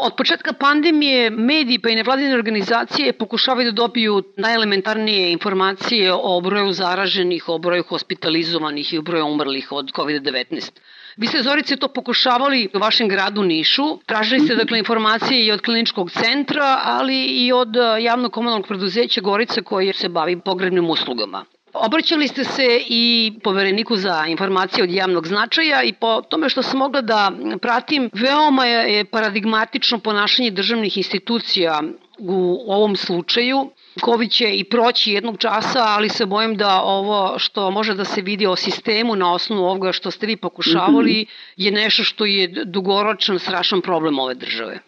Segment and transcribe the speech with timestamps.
[0.00, 6.72] Od početka pandemije mediji pa i nevladine organizacije pokušavaju da dobiju najelementarnije informacije o broju
[6.72, 10.70] zaraženih, o broju hospitalizovanih i o broju umrlih od COVID-19.
[11.16, 13.88] Vi ste, Zorice, to pokušavali u vašem gradu Nišu.
[14.06, 19.62] Tražili ste, dakle, informacije i od kliničkog centra, ali i od javnog komunalnog preduzeća Gorica
[19.62, 21.44] koje se bavi pogrebnim uslugama.
[21.80, 26.78] Obraćali ste se i povereniku za informacije od javnog značaja i po tome što sam
[26.78, 27.32] mogla da
[27.62, 31.80] pratim, veoma je paradigmatično ponašanje državnih institucija
[32.18, 33.70] u ovom slučaju.
[34.04, 38.22] COVID će i proći jednog časa, ali se bojim da ovo što može da se
[38.22, 41.28] vidi o sistemu na osnovu ovoga što ste vi pokušavali -hmm.
[41.56, 44.78] je nešto što je dugoročan, strašan problem ove države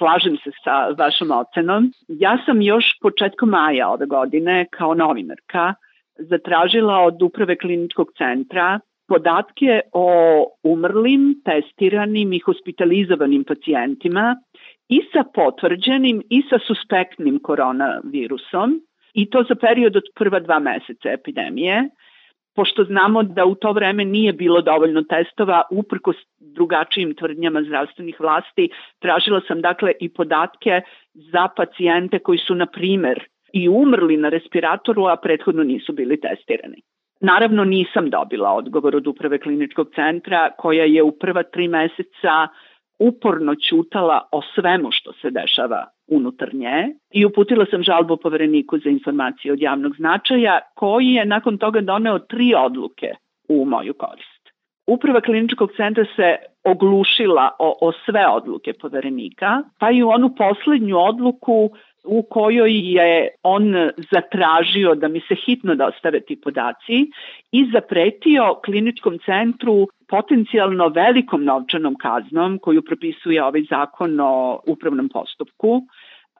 [0.00, 1.92] slažem se sa vašom ocenom.
[2.08, 5.74] Ja sam još početkom maja ove godine kao novinarka
[6.20, 10.06] zatražila od uprave kliničkog centra podatke o
[10.62, 14.36] umrlim, testiranim i hospitalizovanim pacijentima
[14.88, 18.80] i sa potvrđenim i sa suspektnim koronavirusom
[19.14, 21.88] i to za period od prva dva meseca epidemije,
[22.54, 28.68] pošto znamo da u to vreme nije bilo dovoljno testova, uprkos drugačijim tvrdnjama zdravstvenih vlasti,
[28.98, 30.80] tražila sam dakle i podatke
[31.14, 36.82] za pacijente koji su, na primer, i umrli na respiratoru, a prethodno nisu bili testirani.
[37.20, 42.48] Naravno nisam dobila odgovor od uprave kliničkog centra koja je u prva tri meseca
[42.98, 48.90] uporno ćutala o svemu što se dešava unutar nje i uputila sam žalbu povereniku za
[48.90, 53.14] informacije od javnog značaja koji je nakon toga doneo tri odluke
[53.48, 54.40] u moju korist.
[54.86, 60.98] Uprava kliničkog centra se oglušila o, o sve odluke poverenika, pa i u onu poslednju
[60.98, 61.70] odluku
[62.04, 63.74] u kojoj je on
[64.12, 67.10] zatražio da mi se hitno dostave ti podaci
[67.52, 75.82] i zapretio kliničkom centru potencijalno velikom novčanom kaznom koju propisuje ovaj zakon o upravnom postupku,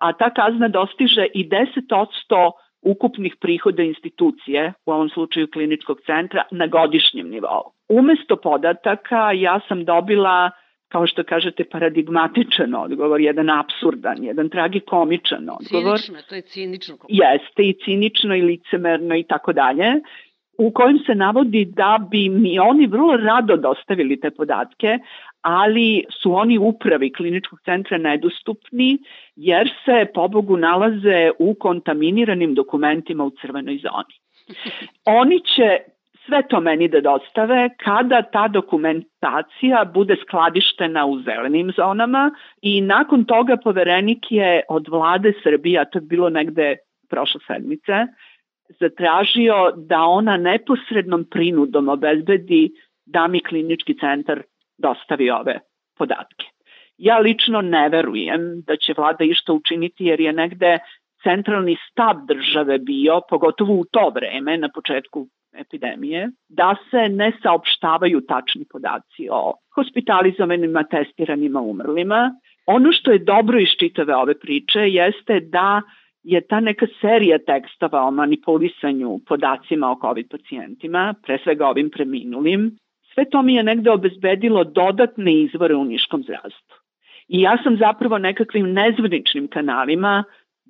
[0.01, 2.51] a ta kazna dostiže i 10%
[2.83, 7.73] ukupnih prihoda institucije, u ovom slučaju kliničkog centra, na godišnjem nivou.
[7.89, 10.51] Umesto podataka ja sam dobila
[10.93, 15.99] kao što kažete, paradigmatičan odgovor, jedan absurdan, jedan tragikomičan odgovor.
[15.99, 16.97] Cinično, to je cinično.
[17.09, 20.01] Jeste i cinično i licemerno i tako dalje,
[20.59, 24.99] u kojem se navodi da bi mi oni vrlo rado dostavili te podatke,
[25.41, 28.99] ali su oni upravi kliničkog centra nedostupni
[29.37, 34.15] jer se pobogu nalaze u kontaminiranim dokumentima u crvenoj zoni.
[35.21, 35.77] Oni će
[36.27, 42.31] sve to meni da dostave kada ta dokumentacija bude skladištena u zelenim zonama
[42.63, 46.77] i nakon toga poverenik je od vlade Srbije, a to je bilo negde
[47.09, 48.07] prošle sedmice,
[48.81, 52.71] zatražio da ona neposrednom prinudom obezbedi
[53.07, 54.43] da mi klinički centar
[54.79, 55.59] dostavi ove
[55.99, 56.47] podatke.
[56.99, 60.79] Ja lično ne verujem da će vlada išta učiniti jer je negde
[61.23, 68.21] centralni stav države bio, pogotovo u to vreme, na početku epidemije, da se ne saopštavaju
[68.21, 72.35] tačni podaci o hospitalizovanima, testiranima, umrlima.
[72.67, 75.83] Ono što je dobro iz čitave ove priče jeste da
[76.23, 82.77] je ta neka serija tekstova o manipulisanju podacima o COVID pacijentima, pre svega ovim preminulim,
[83.15, 86.77] sve to mi je negde obezbedilo dodatne izvore u niškom zdravstvu.
[87.29, 90.25] I ja sam zapravo nekakvim nezvaničnim kanalima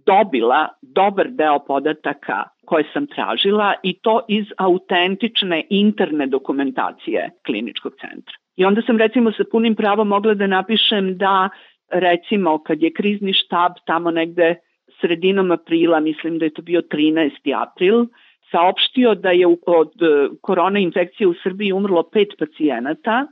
[0.07, 8.35] dobila dobar deo podataka koje sam tražila i to iz autentične interne dokumentacije kliničkog centra.
[8.57, 11.49] I onda sam recimo sa punim pravom mogla da napišem da
[11.91, 14.55] recimo kad je krizni štab tamo negde
[15.01, 17.31] sredinom aprila, mislim da je to bio 13.
[17.57, 18.07] april,
[18.51, 19.93] saopštio da je od
[20.41, 23.27] korona infekcije u Srbiji umrlo pet pacijenata,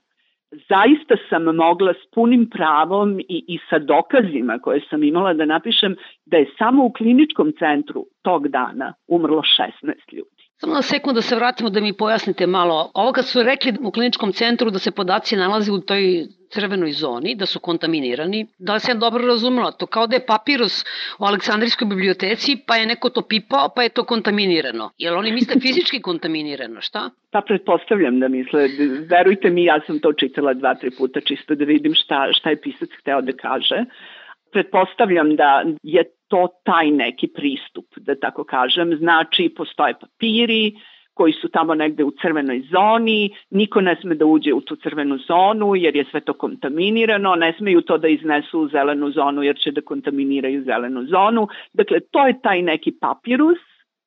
[0.51, 5.97] zaista sam mogla s punim pravom i, i sa dokazima koje sam imala da napišem
[6.27, 9.43] da je samo u kliničkom centru tog dana umrlo
[9.83, 10.38] 16 ljudi.
[10.61, 12.91] Samo na sekundu da se vratimo da mi pojasnite malo.
[12.95, 17.35] Ovo kad su rekli u kliničkom centru da se podaci nalaze u toj crvenoj zoni,
[17.35, 19.87] da su kontaminirani, da li sam dobro razumela to?
[19.87, 20.85] Kao da je papirus
[21.19, 24.91] u Aleksandrijskoj biblioteci, pa je neko to pipao, pa je to kontaminirano.
[24.99, 27.11] Jel oni misle fizički kontaminirano, šta?
[27.33, 28.69] Pa pretpostavljam da misle.
[29.11, 32.61] Verujte mi, ja sam to čitala dva, tri puta čisto da vidim šta, šta je
[32.61, 33.85] pisac hteo da kaže
[34.53, 38.97] pretpostavljam da je to taj neki pristup, da tako kažem.
[38.97, 40.73] Znači, postoje papiri
[41.19, 45.19] koji su tamo negde u crvenoj zoni, niko ne sme da uđe u tu crvenu
[45.19, 49.57] zonu jer je sve to kontaminirano, ne smeju to da iznesu u zelenu zonu jer
[49.57, 51.49] će da kontaminiraju zelenu zonu.
[51.73, 53.59] Dakle, to je taj neki papirus,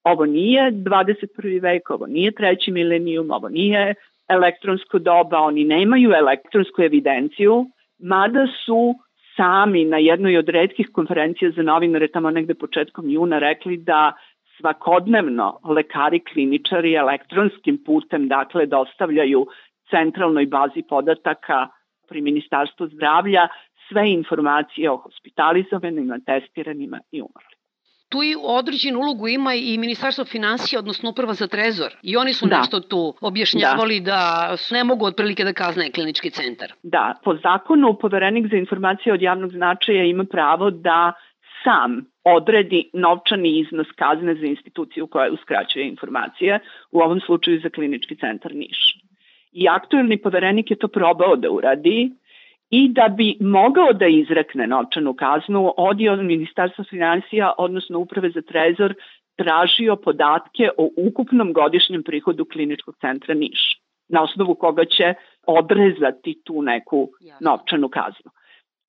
[0.04, 1.62] ovo nije 21.
[1.62, 3.94] vek, ovo nije treći milenijum, ovo nije
[4.30, 7.66] elektronsko doba, oni nemaju elektronsku evidenciju,
[8.00, 8.96] mada su
[9.42, 14.14] sami na jednoj od redkih konferencija za novinare tamo negde početkom juna rekli da
[14.58, 19.46] svakodnevno lekari kliničari elektronskim putem dakle dostavljaju
[19.90, 21.68] centralnoj bazi podataka
[22.10, 23.48] pri Ministarstvu zdravlja
[23.88, 27.51] sve informacije o hospitalizovanima, testiranima i umrli.
[28.12, 31.92] Tu i određenu ulogu ima i Ministarstvo financija, odnosno Uprava za trezor.
[32.04, 32.58] I oni su da.
[32.58, 34.12] nešto tu objašnjavali da.
[34.12, 36.74] da ne mogu otprilike da kazne klinički centar.
[36.84, 41.14] Da, po zakonu poverenik za informacije od javnog značaja ima pravo da
[41.64, 46.60] sam odredi novčani iznos kazne za instituciju koja uskraćuje informacije,
[46.92, 48.98] u ovom slučaju za klinički centar Niš.
[49.52, 52.12] I aktuelni poverenik je to probao da uradi
[52.72, 58.42] i da bi mogao da izrekne novčanu kaznu, odio od Ministarstva financija, odnosno Uprave za
[58.42, 58.94] trezor,
[59.36, 63.60] tražio podatke o ukupnom godišnjem prihodu kliničkog centra Niš,
[64.10, 65.14] na osnovu koga će
[65.48, 67.10] odrezati tu neku
[67.40, 68.32] novčanu kaznu.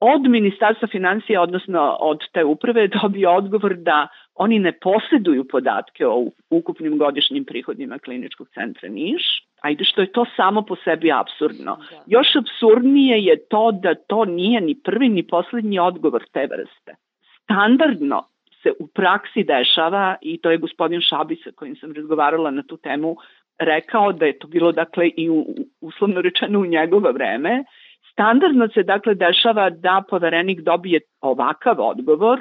[0.00, 6.26] Od Ministarstva financija, odnosno od te uprave, dobio odgovor da oni ne poseduju podatke o
[6.50, 9.22] ukupnim godišnjim prihodima kliničkog centra Niš,
[9.62, 11.76] ajde što je to samo po sebi absurdno.
[11.90, 12.02] Da.
[12.06, 16.96] Još absurdnije je to da to nije ni prvi ni poslednji odgovor te vrste.
[17.42, 18.24] Standardno
[18.62, 22.76] se u praksi dešava, i to je gospodin Šabi sa kojim sam razgovarala na tu
[22.76, 23.16] temu,
[23.58, 25.46] rekao da je to bilo dakle i u,
[25.80, 27.64] uslovno rečeno u njegovo vreme,
[28.12, 32.40] Standardno se dakle dešava da poverenik dobije ovakav odgovor,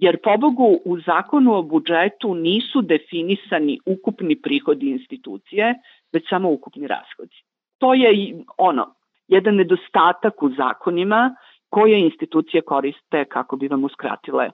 [0.00, 5.74] jer pobogu u zakonu o budžetu nisu definisani ukupni prihodi institucije,
[6.12, 7.36] već samo ukupni rashodi.
[7.78, 8.94] To je ono,
[9.28, 11.34] jedan nedostatak u zakonima
[11.68, 14.50] koje institucije koriste kako bi vam uskratile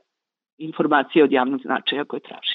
[0.59, 2.54] informacije od javnog značaja koje tražite.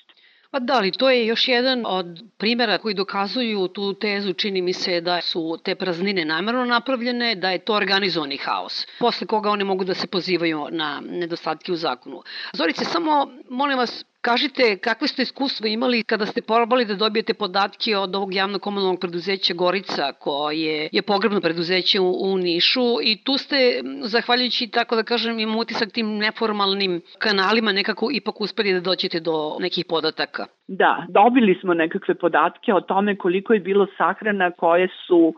[0.51, 2.05] Pa da, ali to je još jedan od
[2.37, 7.51] primera koji dokazuju tu tezu, čini mi se da su te praznine namerno napravljene, da
[7.51, 12.23] je to organizovani haos, posle koga oni mogu da se pozivaju na nedostatke u zakonu.
[12.53, 17.97] Zorice, samo molim vas, Kažite, kakve ste iskustvo imali kada ste probali da dobijete podatke
[17.97, 23.37] od ovog javnog komunalnog preduzeća Gorica, koje je pogrebno preduzeće u, u Nišu i tu
[23.37, 23.55] ste,
[24.01, 29.57] zahvaljujući, tako da kažem, im utisak tim neformalnim kanalima, nekako ipak uspeli da dođete do
[29.59, 30.45] nekih podataka.
[30.67, 35.33] Da, dobili smo nekakve podatke o tome koliko je bilo sahrana koje su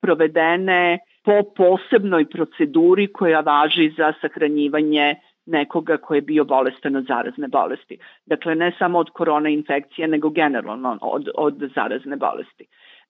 [0.00, 5.14] provedene po posebnoj proceduri koja važi za sahranjivanje
[5.46, 7.98] nekoga ko je bio bolestan od zarazne bolesti.
[8.26, 12.66] Dakle, ne samo od korona infekcije, nego generalno od, od zarazne bolesti.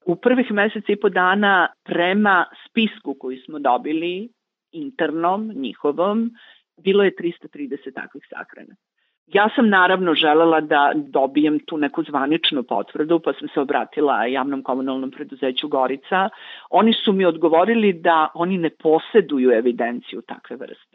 [0.06, 4.28] U prvih meseca i po dana prema spisku koji smo dobili,
[4.72, 6.30] internom, njihovom,
[6.76, 8.74] bilo je 330 takvih sahrana.
[9.26, 14.62] Ja sam naravno želela da dobijem tu neku zvaničnu potvrdu, pa sam se obratila javnom
[14.62, 16.28] komunalnom preduzeću Gorica.
[16.70, 20.91] Oni su mi odgovorili da oni ne poseduju evidenciju takve vrste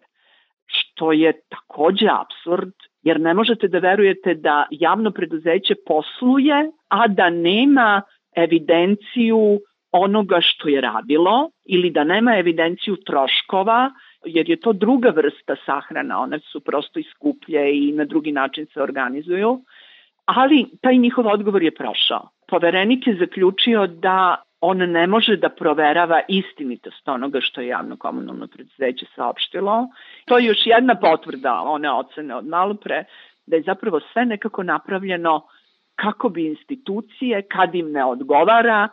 [0.67, 2.73] što je takođe absurd,
[3.03, 8.01] jer ne možete da verujete da javno preduzeće posluje, a da nema
[8.35, 9.59] evidenciju
[9.91, 13.91] onoga što je radilo ili da nema evidenciju troškova,
[14.25, 18.81] jer je to druga vrsta sahrana, one su prosto iskuplje i na drugi način se
[18.81, 19.61] organizuju.
[20.25, 22.29] Ali taj njihov odgovor je prošao.
[22.47, 28.47] Poverenik je zaključio da on ne može da proverava istinitost onoga što je javno komunalno
[28.47, 29.87] preduzeće saopštilo.
[30.25, 33.03] To je još jedna potvrda one ocene od malo pre,
[33.45, 35.47] da je zapravo sve nekako napravljeno
[35.95, 38.89] kako bi institucije, kad im ne odgovara,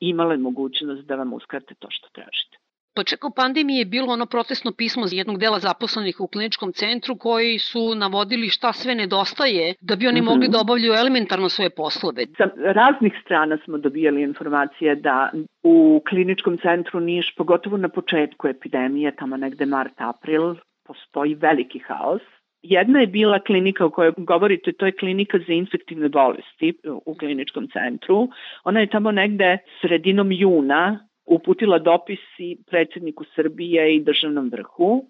[0.00, 2.51] imale mogućnost da vam uskrate to što tražite.
[2.94, 7.94] Početkom pandemije je bilo ono protestno pismo jednog dela zaposlenih u kliničkom centru koji su
[7.94, 10.28] navodili šta sve nedostaje da bi oni mm -hmm.
[10.28, 12.26] mogli da obavljaju elementarno svoje poslove.
[12.36, 15.30] Sa raznih strana smo dobijali informacije da
[15.62, 20.54] u kliničkom centru Niš, pogotovo na početku epidemije, tamo negde mart-april,
[20.86, 22.22] postoji veliki haos.
[22.62, 26.74] Jedna je bila klinika o kojoj govorite, to je klinika za infektivne bolesti
[27.06, 28.28] u kliničkom centru.
[28.64, 35.04] Ona je tamo negde sredinom juna uputila dopis i predsedniku Srbije i državnom vrhu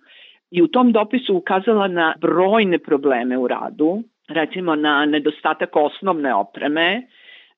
[0.51, 7.03] i u tom dopisu ukazala na brojne probleme u radu, recimo na nedostatak osnovne opreme,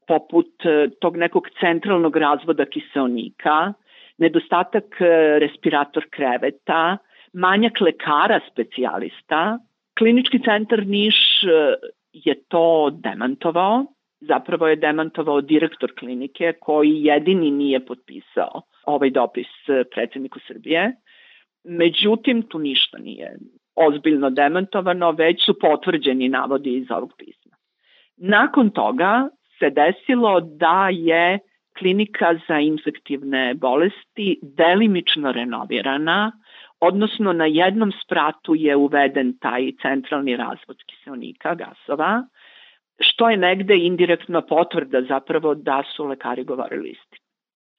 [0.07, 3.73] poput e, tog nekog centralnog razvoda kiseonika,
[4.19, 6.99] nedostatak e, respirator kreveta,
[7.33, 9.59] manjak lekara specijalista.
[9.99, 11.75] Klinički centar Niš e,
[12.13, 13.85] je to demantovao
[14.29, 19.47] zapravo je demantovao direktor klinike koji jedini nije potpisao ovaj dopis
[19.95, 20.93] predsedniku Srbije.
[21.65, 23.37] Međutim, tu ništa nije
[23.77, 27.57] ozbiljno demantovano, već su potvrđeni navodi iz ovog pisma.
[28.17, 29.29] Nakon toga
[29.59, 31.39] se desilo da je
[31.79, 36.33] klinika za infektivne bolesti delimično renovirana,
[36.81, 42.27] odnosno na jednom spratu je uveden taj centralni razvod kiselnika, gasova,
[43.01, 47.25] što je negde indirektno potvrda zapravo da su lekari govorili istinu.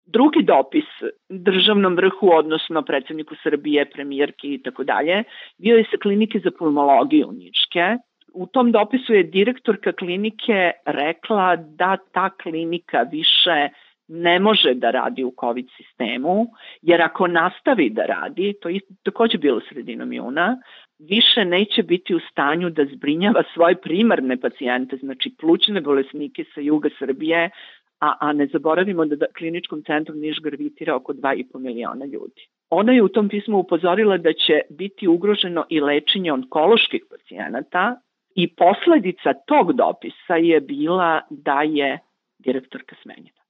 [0.05, 0.86] Drugi dopis
[1.29, 5.24] državnom vrhu, odnosno predsedniku Srbije, premijerki i tako dalje,
[5.57, 7.98] bio je sa klinike za pulmologiju Ničke.
[8.34, 13.69] U tom dopisu je direktorka klinike rekla da ta klinika više
[14.07, 16.48] ne može da radi u COVID sistemu,
[16.81, 20.57] jer ako nastavi da radi, to je takođe bilo sredinom juna,
[20.99, 26.89] više neće biti u stanju da zbrinjava svoje primarne pacijente, znači plućne bolesnike sa juga
[26.99, 27.49] Srbije,
[27.99, 32.47] a, a ne zaboravimo da, da kliničkom centru Niš gravitira oko 2,5 miliona ljudi.
[32.69, 37.95] Ona je u tom pismu upozorila da će biti ugroženo i lečenje onkoloških pacijenata
[38.35, 41.99] i posledica tog dopisa je bila da je
[42.39, 43.44] direktorka smenjena.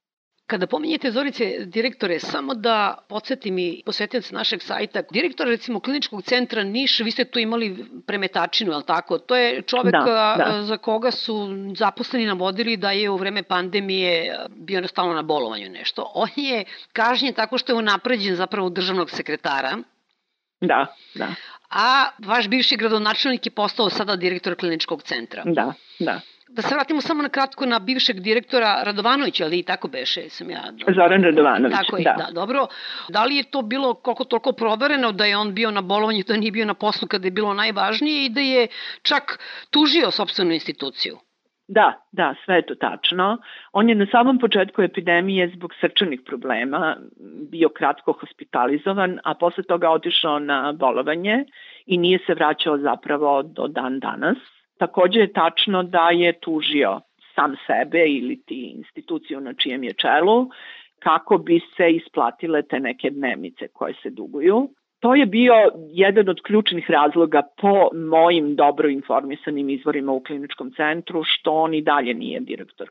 [0.46, 6.62] Kada pominjete Zorice direktore, samo da podsjetim i posetioce našeg sajta, direktor recimo kliničkog centra
[6.62, 9.18] Niš, vi ste tu imali premetačinu, je li tako?
[9.18, 10.62] To je čovek da, da.
[10.62, 16.12] za koga su zaposleni navodili da je u vreme pandemije bio stalno na bolovanju nešto.
[16.14, 19.78] On je kažnjen tako što je unapređen zapravo državnog sekretara.
[20.60, 21.28] Da, da.
[21.70, 25.42] A vaš bivši gradonačelnik je postao sada direktor kliničkog centra.
[25.44, 26.20] Da, da.
[26.48, 30.50] Da se vratimo samo na kratko na bivšeg direktora Radovanovića, ali i tako beše, sam
[30.50, 30.62] ja...
[30.94, 32.14] Zoran Radovanović, tako je, da.
[32.18, 32.32] da.
[32.32, 32.66] dobro.
[33.08, 36.36] Da li je to bilo koliko toliko provereno da je on bio na bolovanju, da
[36.36, 38.66] nije bio na poslu kada je bilo najvažnije i da je
[39.02, 39.38] čak
[39.70, 41.18] tužio sobstvenu instituciju?
[41.68, 43.38] Da, da, sve je to tačno.
[43.72, 46.96] On je na samom početku epidemije zbog srčanih problema
[47.50, 51.44] bio kratko hospitalizovan, a posle toga otišao na bolovanje
[51.86, 54.36] i nije se vraćao zapravo do dan danas.
[54.78, 57.00] Takođe je tačno da je tužio
[57.34, 60.50] sam sebe ili ti instituciju na čijem je čelu
[60.98, 64.68] kako bi se isplatile te neke dnevnice koje se duguju.
[65.00, 65.54] To je bio
[65.88, 71.82] jedan od ključnih razloga po mojim dobro informisanim izvorima u kliničkom centru, što on i
[71.82, 72.88] dalje nije direktor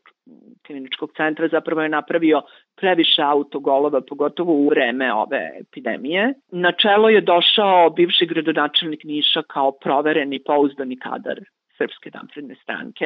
[0.68, 2.42] kliničkog centra, zapravo je napravio
[2.76, 6.34] previše autogolova, pogotovo u vreme ove epidemije.
[6.52, 11.40] Na čelo je došao bivši gradonačelnik Niša kao provereni pouzdani kadar
[11.78, 13.06] Srpske napredne stranke.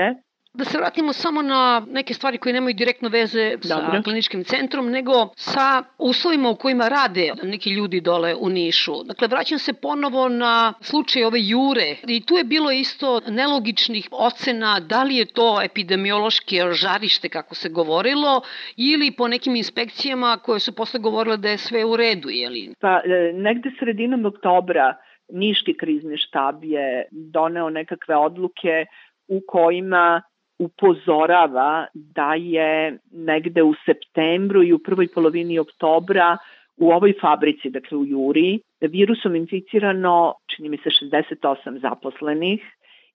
[0.53, 4.01] Da se vratimo samo na neke stvari koje nemaju direktno veze sa Dobre.
[4.03, 9.03] kliničkim centrom, nego sa uslovima u kojima rade neki ljudi dole u Nišu.
[9.05, 14.79] Dakle, vraćam se ponovo na slučaj ove jure i tu je bilo isto nelogičnih ocena
[14.79, 18.41] da li je to epidemiološki žarište, kako se govorilo,
[18.77, 22.73] ili po nekim inspekcijama koje su posle govorile da je sve u redu, jeli?
[22.79, 24.95] Pa, e, negde sredinom oktobra
[25.29, 28.85] Niški krizni štab je doneo nekakve odluke
[29.27, 30.21] u kojima
[30.59, 36.37] upozorava da je negde u septembru i u prvoj polovini oktobra
[36.77, 42.61] u ovoj fabrici, dakle u Juri, virusom inficirano, čini mi se, 68 zaposlenih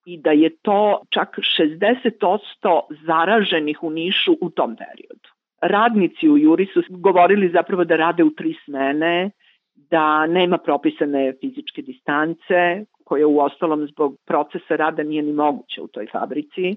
[0.07, 5.29] i da je to čak 60% zaraženih u Nišu u tom periodu.
[5.61, 9.31] Radnici u Juri su govorili zapravo da rade u tri smene,
[9.95, 15.87] da nema propisane fizičke distance, koje u ostalom zbog procesa rada nije ni moguće u
[15.87, 16.77] toj fabrici,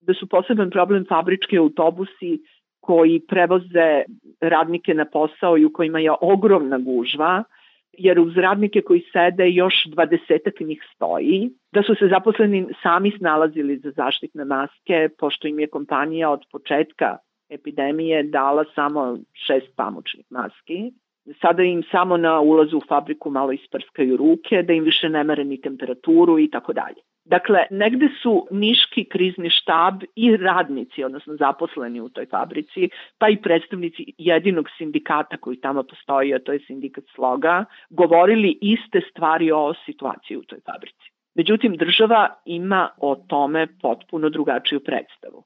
[0.00, 2.38] da su poseban problem fabrički autobusi
[2.80, 4.02] koji prevoze
[4.40, 7.44] radnike na posao i u kojima je ogromna gužva,
[7.92, 13.78] jer uz radnike koji sede još dvadesetak njih stoji, da su se zaposleni sami snalazili
[13.78, 17.16] za zaštitne maske, pošto im je kompanija od početka
[17.48, 20.92] epidemije dala samo šest pamučnih maski
[21.40, 25.44] sada im samo na ulazu u fabriku malo isprskaju ruke, da im više ne mere
[25.44, 27.02] ni temperaturu i tako dalje.
[27.24, 33.36] Dakle, negde su Niški krizni štab i radnici, odnosno zaposleni u toj fabrici, pa i
[33.36, 39.74] predstavnici jedinog sindikata koji tamo postoji, a to je sindikat Sloga, govorili iste stvari o
[39.86, 41.12] situaciji u toj fabrici.
[41.34, 45.44] Međutim, država ima o tome potpuno drugačiju predstavu.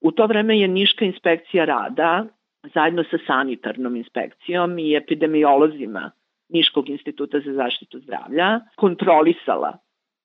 [0.00, 2.26] U to vreme je Niška inspekcija rada
[2.74, 6.10] zajedno sa sanitarnom inspekcijom i epidemiolozima
[6.48, 9.78] Niškog instituta za zaštitu zdravlja kontrolisala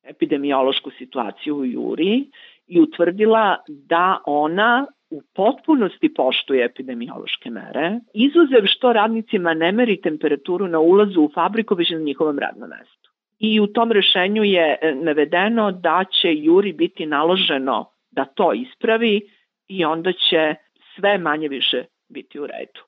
[0.03, 2.25] epidemiološku situaciju u Juri
[2.67, 10.67] i utvrdila da ona u potpunosti poštuje epidemiološke mere, izuzev što radnicima ne meri temperaturu
[10.67, 13.09] na ulazu u fabriku već na njihovom radnom mestu.
[13.39, 19.21] I u tom rešenju je e, navedeno da će Juri biti naloženo da to ispravi
[19.67, 20.55] i onda će
[20.95, 22.81] sve manje više biti u redu.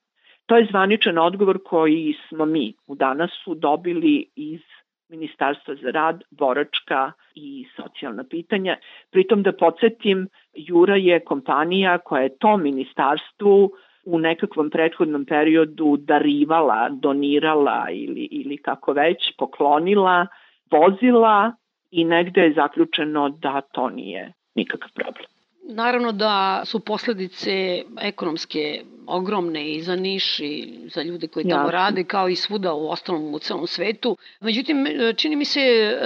[0.46, 4.62] To je zvaničan odgovor koji smo mi u danasu dobili iz
[5.10, 8.78] Ministarstva za rad, boračka i socijalna pitanja.
[9.12, 13.72] Pritom da podsjetim, Jura je kompanija koja je tom ministarstvu
[14.06, 20.28] u nekakvom prethodnom periodu darivala, donirala ili, ili kako već, poklonila,
[20.72, 21.54] vozila
[21.92, 25.41] i negde je zaključeno da to nije nikakav problem.
[25.64, 31.72] Naravno da su posledice ekonomske ogromne i za Niš i za ljude koji tamo Jasne.
[31.72, 34.18] rade, kao i svuda u ostalom u celom svetu.
[34.40, 34.86] Međutim,
[35.18, 35.62] čini mi se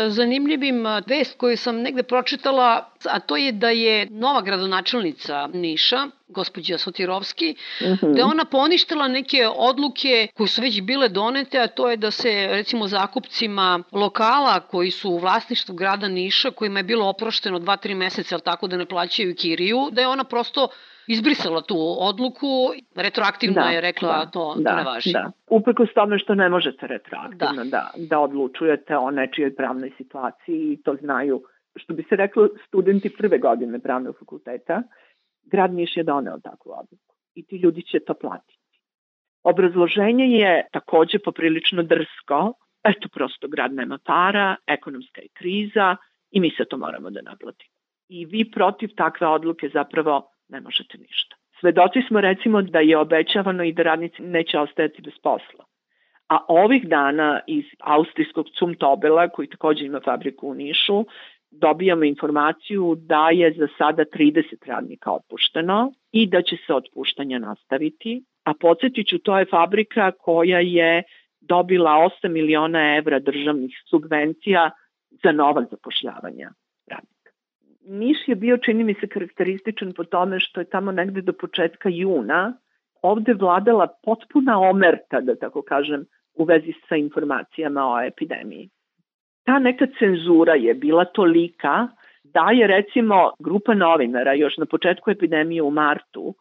[0.07, 6.77] zanimljivim vest koju sam negde pročitala, a to je da je nova gradonačelnica Niša, gospođa
[6.77, 8.05] Sotirovski, uh mhm.
[8.05, 8.13] -huh.
[8.13, 12.11] da je ona poništila neke odluke koje su već bile donete, a to je da
[12.11, 17.95] se recimo zakupcima lokala koji su u vlasništvu grada Niša, kojima je bilo oprošteno 2-3
[17.95, 20.67] meseca, ali tako da ne plaćaju kiriju, da je ona prosto
[21.07, 25.11] izbrisala tu odluku, retroaktivno da, je rekla da, to, da, to ne važi.
[25.13, 25.31] Da.
[25.49, 27.69] Uprkos tome što ne možete retroaktivno da.
[27.69, 31.43] da, da odlučujete o nečijoj pravnoj situaciji i to znaju,
[31.75, 34.83] što bi se reklo, studenti prve godine pravnog fakulteta,
[35.45, 38.59] grad Niš je doneo takvu odluku i ti ljudi će to platiti.
[39.43, 45.95] Obrazloženje je takođe poprilično drsko, eto prosto grad nema para, ekonomska je kriza
[46.31, 47.75] i mi se to moramo da naplatimo.
[48.09, 51.35] I vi protiv takve odluke zapravo ne možete ništa.
[51.59, 55.65] Svedoci smo recimo da je obećavano i da radnici neće ostajati bez posla.
[56.29, 61.05] A ovih dana iz austrijskog Cumtobela, koji takođe ima fabriku u Nišu,
[61.61, 68.23] dobijamo informaciju da je za sada 30 radnika otpušteno i da će se otpuštanja nastaviti.
[68.43, 71.03] A podsjetit ću, to je fabrika koja je
[71.41, 71.91] dobila
[72.23, 74.71] 8 miliona evra državnih subvencija
[75.23, 76.51] za nova zapošljavanja
[76.87, 77.31] radnika.
[77.87, 81.89] Niš je bio, čini mi se, karakterističan po tome što je tamo negde do početka
[81.89, 82.57] juna
[83.01, 88.69] ovde vladala potpuna omerta, da tako kažem, u vezi sa informacijama o epidemiji.
[89.45, 91.87] Ta neka cenzura je bila tolika
[92.23, 96.35] da je recimo grupa novinara još na početku epidemije u martu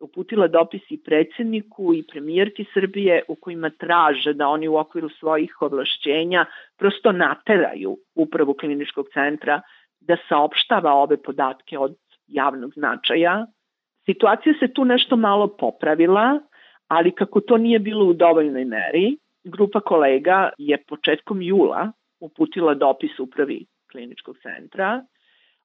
[0.00, 5.62] uputila dopis i predsedniku i premijerki Srbije u kojima traže da oni u okviru svojih
[5.62, 6.44] ovlašćenja
[6.76, 9.60] prosto nateraju upravu kliničkog centra
[10.00, 13.46] da saopštava ove podatke od javnog značaja.
[14.04, 16.40] Situacija se tu nešto malo popravila,
[16.88, 23.18] ali kako to nije bilo u dovoljnoj meri, grupa kolega je početkom jula uputila dopis
[23.18, 25.04] upravi kliničkog centra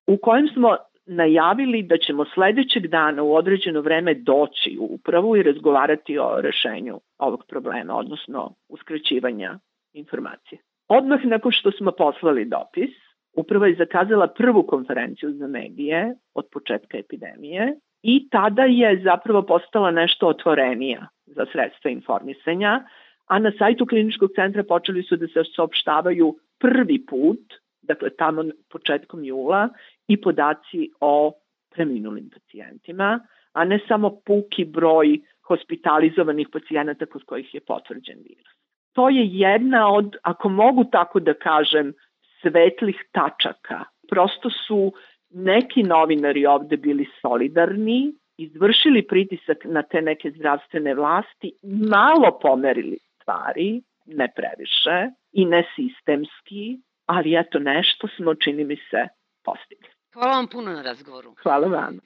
[0.07, 5.43] u kojem smo najavili da ćemo sledećeg dana u određeno vreme doći u upravu i
[5.43, 9.59] razgovarati o rešenju ovog problema, odnosno uskraćivanja
[9.93, 10.59] informacije.
[10.87, 12.89] Odmah nakon što smo poslali dopis,
[13.35, 19.91] Uprava je zakazala prvu konferenciju za medije od početka epidemije i tada je zapravo postala
[19.91, 22.83] nešto otvorenija za sredstva informisanja,
[23.27, 29.23] a na sajtu kliničkog centra počeli su da se saopštavaju prvi put, dakle tamo početkom
[29.23, 29.69] jula,
[30.07, 31.33] i podaci o
[31.69, 33.19] preminulim pacijentima,
[33.53, 38.55] a ne samo puki broj hospitalizovanih pacijenata kod kojih je potvrđen virus.
[38.93, 41.93] To je jedna od, ako mogu tako da kažem,
[42.41, 43.83] svetlih tačaka.
[44.09, 44.93] Prosto su
[45.29, 53.81] neki novinari ovde bili solidarni, izvršili pritisak na te neke zdravstvene vlasti, malo pomerili stvari,
[54.05, 59.07] ne previše i ne sistemski, ali eto nešto smo, čini mi se,
[59.43, 59.89] postigli.
[60.13, 61.35] Hvala vam puno na razgovoru.
[61.43, 61.99] Hvala vam.